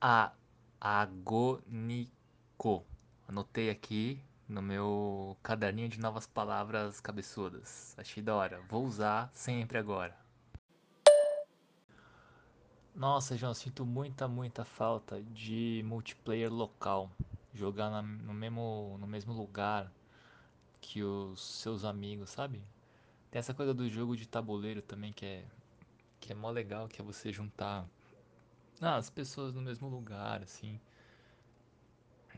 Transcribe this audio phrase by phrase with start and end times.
[0.00, 0.32] A
[0.80, 2.12] agônico.
[3.26, 7.94] Anotei aqui no meu caderninho de novas palavras cabeçudas.
[7.98, 8.60] Achei da hora.
[8.68, 10.16] Vou usar sempre agora.
[12.94, 17.10] Nossa, João, sinto muita, muita falta de multiplayer local.
[17.52, 19.92] Jogar na- no mesmo, no mesmo lugar
[20.80, 22.62] que os seus amigos, sabe?
[23.30, 25.44] Tem essa coisa do jogo de tabuleiro também que é,
[26.20, 27.84] que é mó legal, que é você juntar
[28.82, 30.80] ah, as pessoas no mesmo lugar, assim.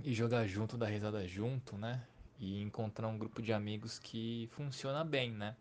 [0.02, 2.02] E jogar junto, dar risada junto, né?
[2.38, 5.56] E encontrar um grupo de amigos que funciona bem, né?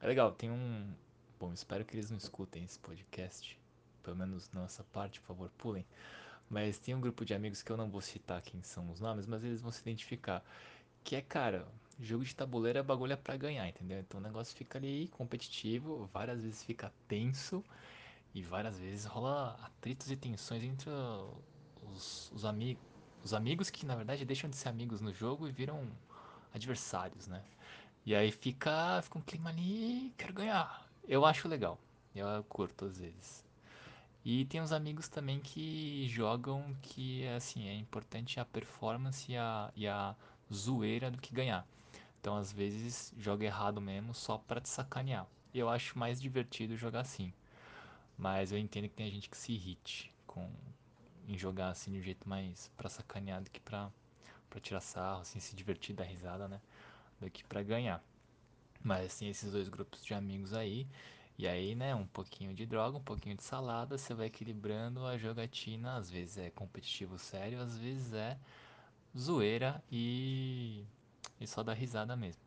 [0.00, 0.92] É legal, tem um.
[1.38, 3.58] Bom, espero que eles não escutem esse podcast.
[4.02, 5.84] Pelo menos não essa parte, por favor, pulem.
[6.48, 9.26] Mas tem um grupo de amigos que eu não vou citar quem são os nomes,
[9.26, 10.42] mas eles vão se identificar.
[11.02, 11.66] Que é, cara,
[12.00, 13.98] jogo de tabuleiro é bagulho pra ganhar, entendeu?
[14.00, 17.62] Então o negócio fica ali competitivo, várias vezes fica tenso
[18.34, 20.90] e várias vezes rola atritos e tensões entre
[21.92, 22.82] os, os amigos.
[23.22, 25.88] Os amigos que na verdade deixam de ser amigos no jogo e viram
[26.52, 27.42] adversários, né?
[28.04, 30.86] E aí fica, fica um clima ali, quero ganhar.
[31.08, 31.78] Eu acho legal.
[32.14, 33.44] Eu curto às vezes.
[34.24, 39.70] E tem uns amigos também que jogam que assim, é importante a performance e a,
[39.76, 40.14] e a
[40.52, 41.66] zoeira do que ganhar.
[42.20, 45.26] Então às vezes joga errado mesmo só pra te sacanear.
[45.54, 47.32] Eu acho mais divertido jogar assim.
[48.16, 50.48] Mas eu entendo que tem gente que se irrite com
[51.26, 53.90] em jogar assim de um jeito mais pra sacanear do que pra,
[54.50, 56.60] pra tirar sarro, assim, se divertir, dar risada, né?
[57.20, 58.02] Do que pra ganhar.
[58.82, 60.86] Mas tem esses dois grupos de amigos aí.
[61.38, 65.16] E aí, né, um pouquinho de droga, um pouquinho de salada, você vai equilibrando a
[65.16, 65.96] jogatina.
[65.96, 68.38] Às vezes é competitivo sério, às vezes é
[69.18, 70.84] zoeira e,
[71.40, 72.42] e só dar risada mesmo.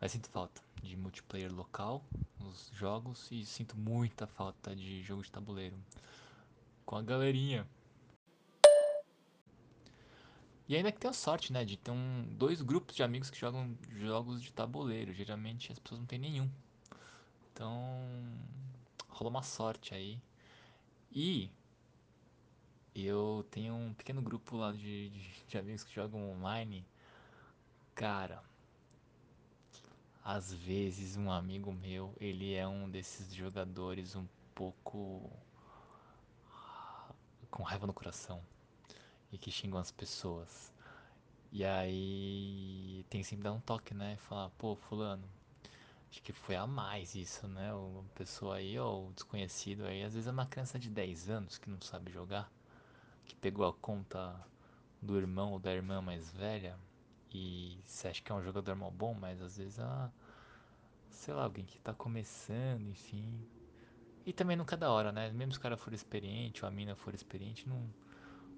[0.00, 2.04] Mas sinto falta de multiplayer local
[2.40, 5.76] nos jogos e sinto muita falta de jogo de tabuleiro
[6.84, 7.66] com a galerinha.
[10.68, 13.74] E ainda que tenha sorte, né, de ter um, dois grupos de amigos que jogam
[13.90, 15.12] jogos de tabuleiro.
[15.14, 16.50] Geralmente as pessoas não têm nenhum.
[17.52, 18.06] Então,
[19.08, 20.20] rola uma sorte aí.
[21.10, 21.50] E
[22.94, 26.84] eu tenho um pequeno grupo lá de, de, de amigos que jogam online.
[27.94, 28.42] Cara,
[30.28, 35.32] às vezes um amigo meu, ele é um desses jogadores um pouco
[37.50, 38.42] com raiva no coração
[39.32, 40.70] e que xingam as pessoas.
[41.50, 44.18] E aí tem sempre dar um toque, né?
[44.18, 45.24] Falar, pô, fulano,
[46.10, 47.72] acho que foi a mais isso, né?
[47.72, 51.70] Uma pessoa aí, ou desconhecido aí, às vezes é uma criança de 10 anos que
[51.70, 52.52] não sabe jogar,
[53.24, 54.38] que pegou a conta
[55.00, 56.78] do irmão ou da irmã mais velha
[57.32, 60.10] e você acha que é um jogador mal bom, mas às vezes é,
[61.28, 63.44] sei lá, alguém que tá começando, enfim.
[64.24, 65.30] E também nunca é da hora, né?
[65.30, 67.92] Mesmo se o cara for experiente ou a mina for experiente, não,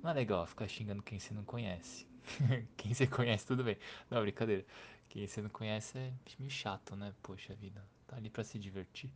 [0.00, 2.06] não é legal ficar xingando quem você não conhece.
[2.76, 3.76] quem você conhece, tudo bem.
[4.08, 4.64] Não, brincadeira.
[5.08, 7.12] Quem você não conhece é meio chato, né?
[7.20, 7.84] Poxa vida.
[8.06, 9.10] Tá ali pra se divertir.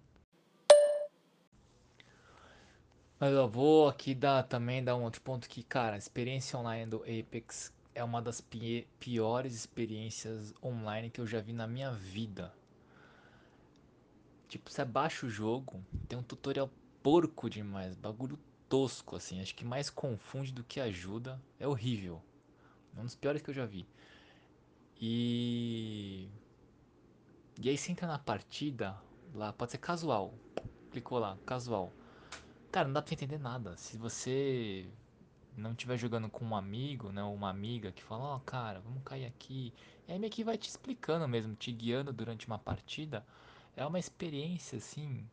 [3.21, 6.91] Mas eu vou aqui dar também dar um outro ponto que, cara, a experiência online
[6.91, 11.93] do Apex é uma das pi piores experiências online que eu já vi na minha
[11.93, 12.53] vida.
[14.55, 16.71] Tipo, você baixa o jogo, tem um tutorial
[17.03, 18.39] porco demais, bagulho
[18.69, 21.43] tosco assim, acho que mais confunde do que ajuda.
[21.59, 22.23] É horrível.
[22.97, 23.85] É um dos piores que eu já vi.
[25.01, 26.29] E
[27.61, 28.97] e aí você entra na partida,
[29.35, 30.39] lá pode ser casual.
[30.93, 31.93] Clicou lá, casual.
[32.71, 33.77] Cara, não dá pra entender nada.
[33.77, 34.89] Se você
[35.57, 38.81] não estiver jogando com um amigo, né, ou uma amiga que fala, ó, oh, cara,
[38.81, 39.75] vamos cair aqui.
[40.07, 43.27] E aí meio que vai te explicando mesmo, te guiando durante uma partida.
[43.77, 45.29] É uma experiência, assim,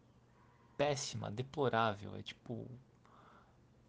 [0.78, 2.16] péssima, deplorável.
[2.16, 2.68] É tipo.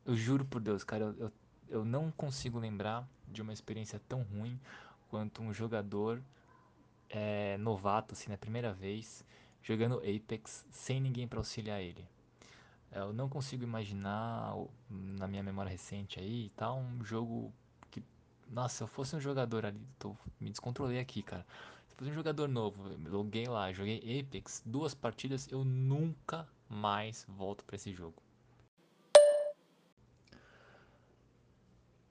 [0.04, 1.32] Eu juro por Deus, cara, eu, eu,
[1.68, 4.58] eu não consigo lembrar de uma experiência tão ruim
[5.08, 6.20] quanto um jogador
[7.08, 9.24] é, novato, assim, na primeira vez,
[9.62, 12.04] jogando Apex sem ninguém para auxiliar ele.
[12.90, 14.54] Eu não consigo imaginar,
[14.90, 17.52] na minha memória recente aí, tá, um jogo
[17.90, 18.02] que...
[18.50, 21.46] Nossa, se eu fosse um jogador ali, tô, me descontrolei aqui, cara.
[21.96, 27.76] Fosse um jogador novo, loguei lá, joguei Apex, duas partidas, eu nunca mais volto para
[27.76, 28.22] esse jogo.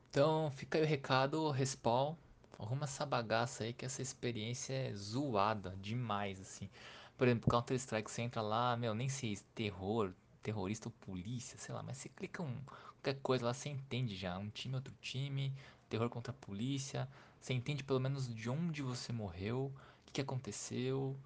[0.09, 2.15] Então, fica aí o recado, Respawn.
[2.59, 6.69] Arruma essa bagaça aí que essa experiência é zoada demais, assim.
[7.17, 10.13] Por exemplo, Counter Strike, você entra lá, meu, nem sei, terror,
[10.43, 12.55] terrorista ou polícia, sei lá, mas você clica um,
[13.01, 14.37] qualquer coisa lá, você entende já.
[14.37, 15.53] Um time, outro time,
[15.89, 17.07] terror contra a polícia.
[17.41, 21.17] Você entende pelo menos de onde você morreu, o que, que aconteceu.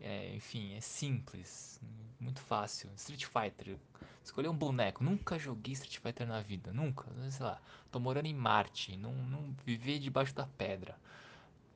[0.00, 1.78] É, enfim, é simples,
[2.18, 2.90] muito fácil.
[2.96, 3.78] Street Fighter,
[4.22, 5.02] Escolher um boneco.
[5.02, 6.72] Nunca joguei Street Fighter na vida.
[6.72, 7.06] Nunca.
[7.30, 7.60] Sei lá.
[7.90, 8.96] Tô morando em Marte.
[8.96, 10.96] Não, não viver debaixo da pedra.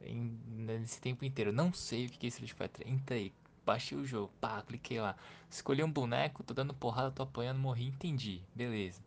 [0.01, 1.53] Em, nesse tempo inteiro.
[1.53, 2.89] Não sei o que é Street Fighter.
[2.89, 3.33] Entrei.
[3.65, 4.33] Baixei o jogo.
[4.41, 5.17] Pá, cliquei lá.
[5.51, 6.43] Escolhi um boneco.
[6.43, 7.11] Tô dando porrada.
[7.11, 7.59] Tô apanhando.
[7.59, 7.87] Morri.
[7.87, 8.43] Entendi.
[8.55, 9.03] Beleza.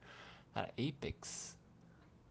[0.53, 1.56] Cara, Apex.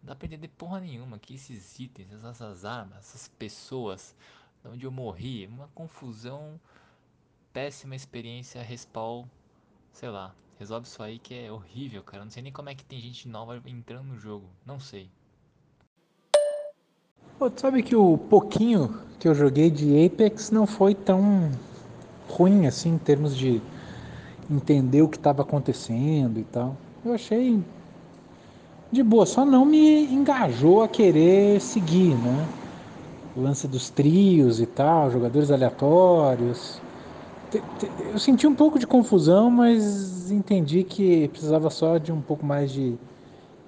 [0.03, 1.19] Não dá pra entender porra nenhuma.
[1.19, 4.15] Que esses itens, essas armas, essas pessoas.
[4.63, 5.47] De onde eu morri.
[5.47, 6.61] Uma confusão.
[7.53, 8.63] Péssima experiência.
[8.63, 9.27] Respawn
[9.97, 12.23] Sei lá, resolve isso aí que é horrível, cara.
[12.23, 14.45] Não sei nem como é que tem gente nova entrando no jogo.
[14.67, 15.09] Não sei.
[17.39, 21.51] Pô, tu sabe que o pouquinho que eu joguei de Apex não foi tão
[22.29, 23.63] ruim assim em termos de
[24.51, 26.77] entender o que estava acontecendo e tal.
[27.03, 27.65] Eu achei
[28.93, 32.47] de boa, só não me engajou a querer seguir, né?
[33.37, 36.81] O lance dos trios e tal, jogadores aleatórios
[38.13, 42.73] eu senti um pouco de confusão, mas entendi que precisava só de um pouco mais
[42.73, 42.95] de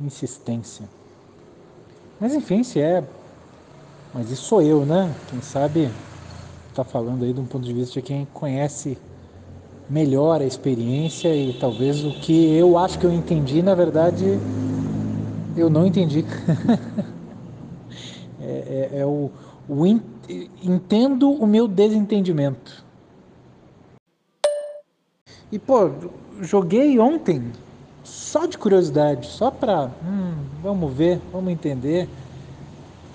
[0.00, 0.88] insistência.
[2.20, 3.04] Mas enfim, se é.
[4.12, 5.14] Mas isso sou eu, né?
[5.28, 5.90] Quem sabe
[6.70, 8.98] está falando aí de um ponto de vista de quem conhece
[9.88, 14.38] melhor a experiência e talvez o que eu acho que eu entendi, na verdade,
[15.58, 16.25] eu não entendi.
[18.40, 19.31] é, é, é o,
[19.69, 20.00] o in,
[20.62, 22.84] entendo o meu desentendimento.
[25.50, 25.90] E pô,
[26.40, 27.52] joguei ontem
[28.05, 29.90] só de curiosidade, só pra.
[30.05, 32.08] Hum, vamos ver, vamos entender.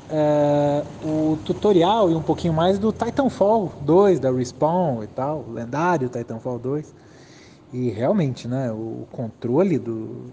[0.10, 6.10] É, o tutorial e um pouquinho mais do Titanfall 2 da Respawn e tal, lendário
[6.10, 6.94] Titanfall 2.
[7.72, 10.26] E realmente, né, o controle do,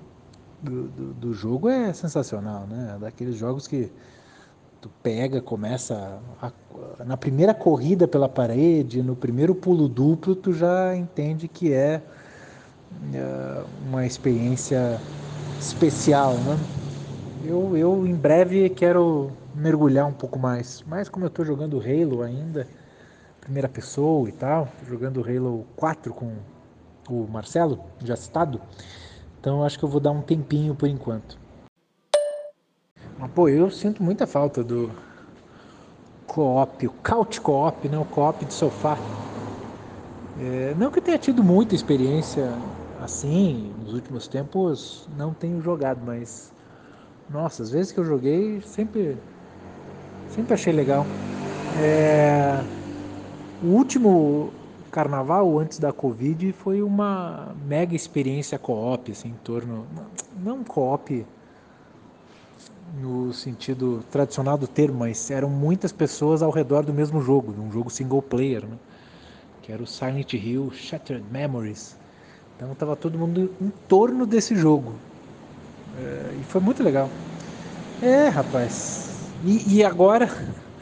[0.63, 2.97] do, do, jogo é sensacional, né?
[3.01, 3.91] Daqueles jogos que
[4.81, 6.53] tu pega, começa a,
[7.05, 12.03] na primeira corrida pela parede, no primeiro pulo duplo, tu já entende que é,
[13.13, 15.01] é uma experiência
[15.59, 16.59] especial, né?
[17.45, 22.23] Eu, eu em breve quero mergulhar um pouco mais, mas como eu estou jogando Halo
[22.23, 22.67] ainda,
[23.41, 26.33] primeira pessoa e tal, jogando Halo 4 com
[27.09, 28.61] o Marcelo, já citado,
[29.41, 31.39] então acho que eu vou dar um tempinho por enquanto.
[33.19, 34.91] Mas, pô, eu sinto muita falta do
[36.27, 37.99] co-op, o couch co-op, né?
[37.99, 38.97] o co-op de sofá.
[40.39, 42.55] É, não que eu tenha tido muita experiência
[43.03, 46.53] assim, nos últimos tempos não tenho jogado, mas
[47.29, 49.17] nossa, às vezes que eu joguei sempre,
[50.29, 51.07] sempre achei legal.
[51.79, 52.63] É,
[53.63, 54.53] o último
[54.91, 59.87] carnaval antes da Covid foi uma mega experiência co-op, assim, em torno.
[60.43, 61.25] Não co-op
[63.01, 67.71] no sentido tradicional do termo, mas eram muitas pessoas ao redor do mesmo jogo, um
[67.71, 68.77] jogo single player, né?
[69.63, 71.97] que era o Silent Hill Shattered Memories.
[72.57, 74.95] Então estava todo mundo em torno desse jogo.
[75.99, 77.09] É, e foi muito legal.
[78.03, 79.29] É, rapaz.
[79.45, 80.29] E, e, agora,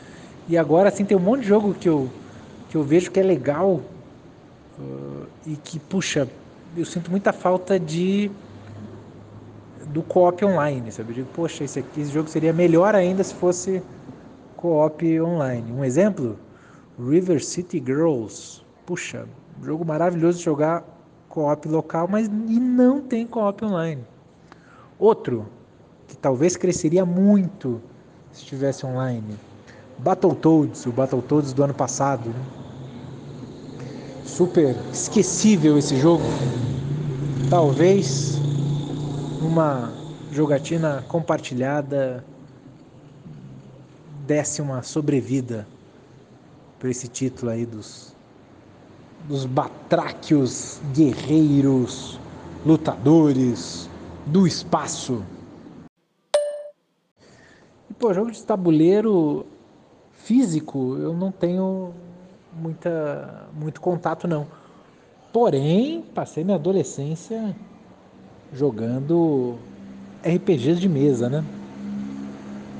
[0.48, 2.08] e agora assim tem um monte de jogo que eu
[2.68, 3.80] que eu vejo que é legal
[5.46, 6.28] e que puxa,
[6.76, 8.30] eu sinto muita falta de
[9.86, 11.10] do co-op online, sabe?
[11.10, 13.82] Eu digo, poxa, esse, aqui, esse jogo seria melhor ainda se fosse
[14.56, 15.72] co-op online.
[15.72, 16.38] Um exemplo,
[16.98, 18.62] River City Girls.
[18.84, 19.26] Puxa,
[19.62, 20.84] jogo maravilhoso de jogar
[21.28, 24.04] co-op local, mas e não tem co-op online.
[24.98, 25.46] Outro,
[26.06, 27.80] que talvez cresceria muito
[28.32, 29.36] se estivesse online.
[29.98, 32.28] Battletoads, o Battletoads do ano passado.
[32.28, 32.67] Né?
[34.38, 36.22] Super esquecível esse jogo.
[37.50, 38.38] Talvez
[39.42, 39.92] numa
[40.30, 42.24] jogatina compartilhada
[44.28, 45.66] desse uma sobrevida
[46.78, 48.14] para esse título aí dos
[49.26, 52.20] dos batráquios guerreiros
[52.64, 53.90] lutadores
[54.24, 55.20] do espaço.
[57.90, 59.44] E pô, jogo de tabuleiro
[60.12, 61.92] físico eu não tenho
[62.52, 64.46] muita muito contato não.
[65.32, 67.54] Porém, passei minha adolescência
[68.52, 69.58] jogando
[70.24, 71.44] RPGs de mesa, né?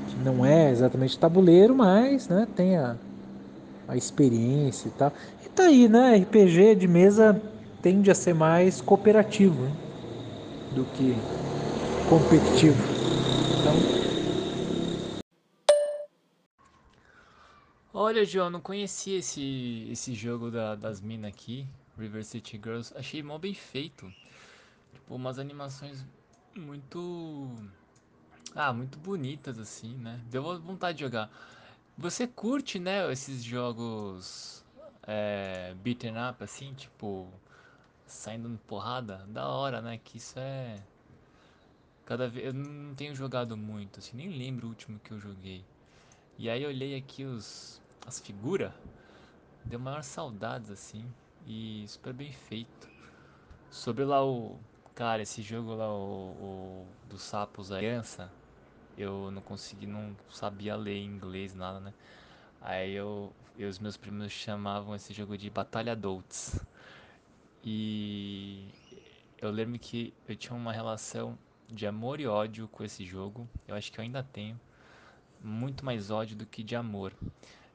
[0.07, 2.95] Que não é exatamente tabuleiro, mas né, tem a,
[3.87, 5.13] a experiência e tal.
[5.45, 6.17] E tá aí, né?
[6.17, 7.39] RPG de mesa
[7.81, 9.71] tende a ser mais cooperativo né?
[10.75, 11.15] do que
[12.09, 12.77] competitivo.
[13.59, 13.98] Então...
[18.09, 22.91] Olha, João, não conhecia esse, esse jogo da, das minas aqui, River City Girls.
[22.97, 24.11] Achei mó bem feito.
[24.91, 26.03] Tipo, umas animações
[26.55, 27.47] muito.
[28.55, 30.19] Ah, muito bonitas assim, né?
[30.25, 31.29] Deu vontade de jogar.
[31.95, 34.65] Você curte, né, esses jogos
[35.03, 37.31] é, beaten up, assim, tipo
[38.07, 39.99] saindo porrada, da hora, né?
[40.03, 40.81] Que isso é.
[42.07, 42.47] Cada vez.
[42.47, 45.63] Eu não tenho jogado muito, assim, nem lembro o último que eu joguei.
[46.39, 47.78] E aí eu olhei aqui os.
[48.05, 48.71] As figuras,
[49.65, 51.05] deu maior saudades, assim,
[51.45, 52.89] e super bem feito.
[53.69, 54.59] Sobre lá o.
[54.95, 57.79] Cara, esse jogo lá, o, o dos sapos, a
[58.97, 61.93] eu não consegui, não sabia ler inglês, nada, né?
[62.59, 66.59] Aí eu, os meus primos chamavam esse jogo de Batalha Adults.
[67.63, 68.67] E
[69.41, 71.37] eu lembro que eu tinha uma relação
[71.69, 73.47] de amor e ódio com esse jogo.
[73.67, 74.59] Eu acho que eu ainda tenho.
[75.41, 77.13] Muito mais ódio do que de amor.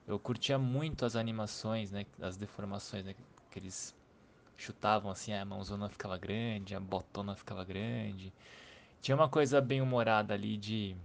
[0.07, 2.05] Eu curtia muito as animações, né?
[2.21, 3.15] As deformações, né?
[3.51, 3.95] Que eles
[4.57, 8.33] chutavam assim, a mãozona ficava grande, a botona ficava grande.
[9.01, 10.97] Tinha uma coisa bem humorada ali de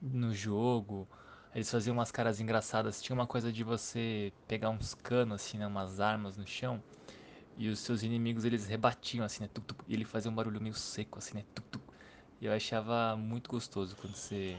[0.00, 1.08] no jogo.
[1.54, 3.00] Eles faziam umas caras engraçadas.
[3.02, 6.82] Tinha uma coisa de você pegar uns canos assim, né, umas armas no chão
[7.56, 10.60] e os seus inimigos eles rebatiam assim, né, tuc, tuc, e ele fazia um barulho
[10.60, 11.82] meio seco assim, né, tuc, tuc.
[12.40, 14.58] E eu achava muito gostoso quando você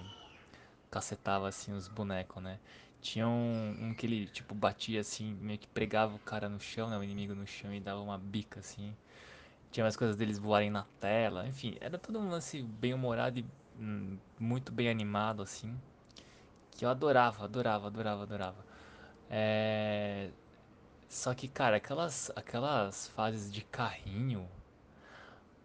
[0.90, 2.60] cacetava assim os bonecos, né?
[3.04, 6.90] Tinha um, um que ele tipo batia assim, meio que pregava o cara no chão,
[6.90, 8.96] né, o inimigo no chão e dava uma bica assim.
[9.72, 13.46] Tinha mais coisas deles voarem na tela, enfim, era todo um lance bem humorado e
[13.78, 15.78] hum, muito bem animado assim,
[16.72, 18.66] que eu adorava, adorava, adorava, adorava.
[19.30, 20.30] É...
[21.10, 24.48] Só que, cara, aquelas, aquelas fases de carrinho,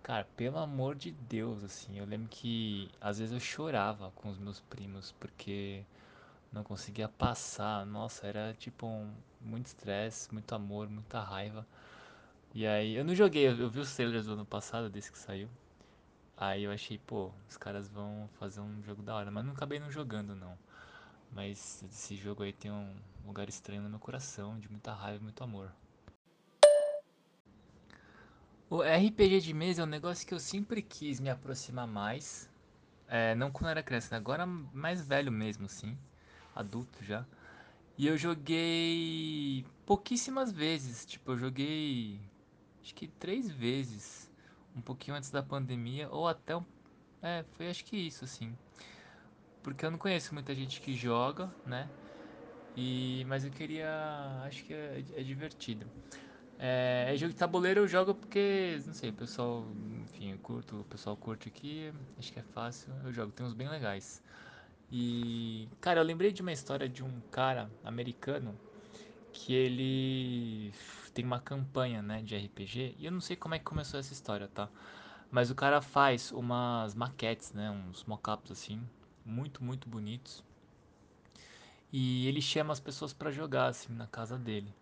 [0.03, 4.39] cara, pelo amor de Deus, assim, eu lembro que às vezes eu chorava com os
[4.39, 5.85] meus primos porque
[6.53, 7.85] não conseguia passar.
[7.87, 11.67] Nossa, era tipo um, muito estresse, muito amor, muita raiva.
[12.55, 15.49] E aí, eu não joguei, eu, vi os trailers do ano passado, desse que saiu.
[16.37, 19.79] Aí eu achei, pô, os caras vão fazer um jogo da hora, mas não acabei
[19.79, 20.57] não jogando não.
[21.33, 25.23] Mas esse jogo aí tem um lugar estranho no meu coração, de muita raiva e
[25.23, 25.73] muito amor.
[28.71, 32.49] O RPG de mesa é um negócio que eu sempre quis me aproximar mais.
[33.09, 34.19] É, não quando era criança, né?
[34.19, 35.97] agora mais velho mesmo, assim.
[36.61, 37.25] Adulto já.
[37.97, 41.07] E eu joguei pouquíssimas vezes.
[41.07, 42.21] Tipo, eu joguei
[42.83, 44.31] acho que três vezes.
[44.77, 46.09] Um pouquinho antes da pandemia.
[46.11, 46.55] Ou até.
[47.23, 48.57] É, foi acho que isso, assim.
[49.63, 51.89] Porque eu não conheço muita gente que joga, né?
[52.77, 53.89] E, mas eu queria.
[54.45, 55.87] Acho que é, é divertido.
[56.59, 59.65] É, jogo de tabuleiro eu jogo porque, não sei, o pessoal,
[60.03, 63.55] enfim, eu curto, o pessoal curte aqui, acho que é fácil, eu jogo, tem uns
[63.55, 64.21] bem legais.
[64.91, 68.59] E, cara, eu lembrei de uma história de um cara americano
[69.33, 70.73] que ele
[71.13, 74.13] tem uma campanha, né, de RPG, e eu não sei como é que começou essa
[74.13, 74.69] história, tá?
[75.31, 78.81] Mas o cara faz umas maquetes, né, uns mockups assim,
[79.25, 80.43] muito, muito bonitos.
[81.93, 84.75] E ele chama as pessoas para jogar assim na casa dele.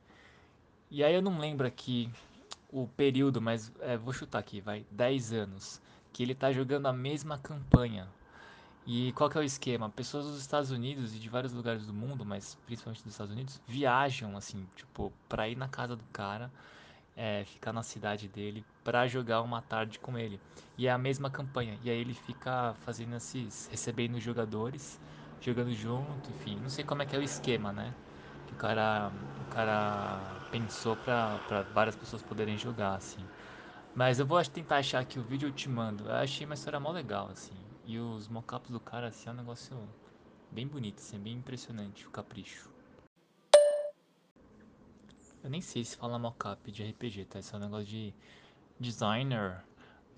[0.91, 2.11] E aí eu não lembro aqui
[2.69, 5.81] o período, mas é, vou chutar aqui, vai, 10 anos,
[6.13, 8.09] que ele tá jogando a mesma campanha.
[8.87, 9.91] E qual que é o esquema?
[9.91, 13.61] Pessoas dos Estados Unidos e de vários lugares do mundo, mas principalmente dos Estados Unidos,
[13.67, 16.53] viajam assim, tipo, pra ir na casa do cara,
[17.17, 20.41] é, ficar na cidade dele pra jogar uma tarde com ele.
[20.79, 21.79] E é a mesma campanha.
[21.83, 25.01] E aí ele fica fazendo esses, recebendo jogadores,
[25.41, 27.97] jogando junto, enfim, não sei como é que é o esquema, né?
[28.47, 33.29] Que o cara, o cara pensou pra, pra várias pessoas poderem jogar, assim.
[33.95, 36.09] Mas eu vou tentar achar aqui o vídeo eu te mando.
[36.09, 37.66] Eu achei uma história mó legal, assim.
[37.87, 39.89] E os mockups do cara, assim, é um negócio
[40.51, 42.69] bem bonito, assim, bem impressionante, o capricho.
[45.45, 47.39] Eu nem sei se fala mockup de RPG, tá?
[47.39, 48.13] Esse é um negócio de
[48.81, 49.63] designer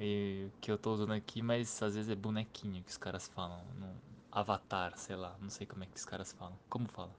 [0.01, 3.63] e, que eu tô usando aqui, mas às vezes é bonequinho que os caras falam.
[3.79, 3.95] No
[4.33, 6.59] avatar, sei lá, não sei como é que os caras falam.
[6.71, 7.15] Como fala?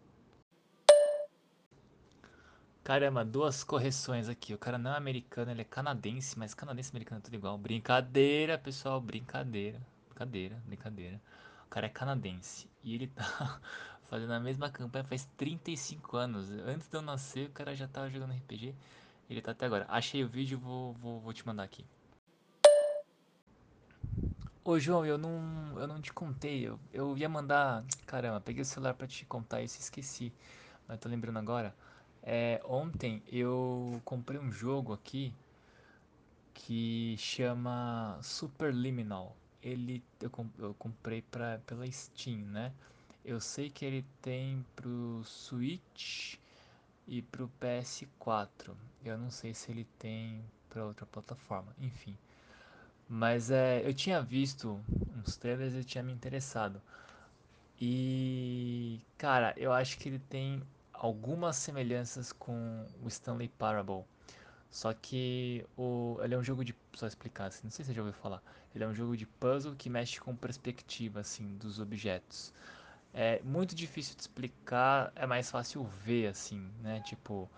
[2.83, 4.55] Caramba, duas correções aqui.
[4.55, 7.55] O cara não é americano, ele é canadense, mas canadense e americano é tudo igual.
[7.55, 9.79] Brincadeira, pessoal, brincadeira.
[10.19, 11.21] Brincadeira, brincadeira.
[11.65, 13.61] O cara é canadense e ele tá
[14.09, 16.49] fazendo a mesma campanha faz 35 anos.
[16.51, 18.75] Antes de eu nascer, o cara já tava jogando RPG.
[19.29, 19.85] Ele tá até agora.
[19.87, 21.85] Achei o vídeo, vou, vou, vou te mandar aqui.
[24.61, 26.67] Ô João, eu não, eu não te contei.
[26.67, 27.85] Eu, eu ia mandar.
[28.05, 30.33] Caramba, peguei o celular pra te contar isso e esqueci.
[30.85, 31.73] Mas tô lembrando agora.
[32.21, 35.33] É, ontem eu comprei um jogo aqui
[36.53, 39.33] que chama Superliminal.
[39.61, 42.71] Ele eu, comprei pra, pela Steam, né?
[43.23, 46.37] Eu sei que ele tem pro Switch
[47.07, 48.73] e pro PS4.
[49.03, 51.73] Eu não sei se ele tem para outra plataforma.
[51.79, 52.17] Enfim.
[53.07, 54.79] Mas é, eu tinha visto
[55.17, 56.81] uns trailers e tinha me interessado.
[57.81, 60.61] E, cara, eu acho que ele tem
[60.93, 64.03] algumas semelhanças com o Stanley Parable.
[64.69, 66.75] Só que o, ele é um jogo de.
[66.99, 68.43] Só explicar assim, não sei se você já ouviu falar.
[68.75, 72.53] Ele é um jogo de puzzle que mexe com perspectiva, assim, dos objetos.
[73.13, 76.99] É muito difícil de explicar, é mais fácil ver, assim, né?
[76.99, 77.49] Tipo,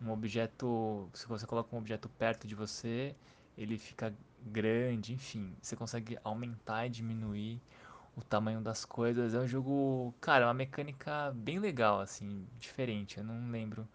[0.00, 1.06] um objeto.
[1.12, 3.14] Se você coloca um objeto perto de você,
[3.58, 5.54] ele fica grande, enfim.
[5.60, 7.60] Você consegue aumentar e diminuir
[8.16, 9.34] o tamanho das coisas.
[9.34, 13.18] É um jogo, cara, é uma mecânica bem legal, assim, diferente.
[13.18, 13.86] Eu não lembro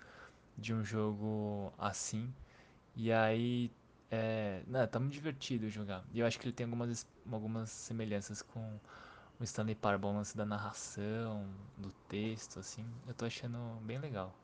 [0.55, 2.31] de um jogo assim.
[2.95, 3.71] E aí,
[4.13, 6.05] é, não, tá muito divertido jogar.
[6.13, 8.79] E eu acho que ele tem algumas, algumas semelhanças com
[9.39, 12.85] o Stanley Parable, o lance da narração, do texto, assim.
[13.07, 14.42] Eu tô achando bem legal.